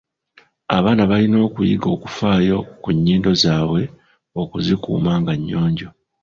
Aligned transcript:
Abaana 0.77 1.03
balina 1.09 1.37
okuyiga 1.47 1.87
okufaayo 1.95 2.57
ku 2.81 2.89
nnyindo 2.95 3.31
zaabwe 3.41 3.83
okuzikuuma 4.41 5.11
nga 5.21 5.33
nnyonjo. 5.39 5.89